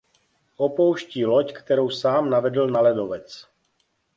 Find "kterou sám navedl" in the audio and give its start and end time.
1.53-2.67